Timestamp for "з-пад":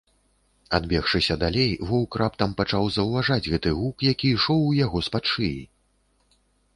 5.09-5.23